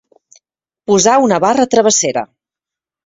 [0.91, 2.25] Posar una barra travessera.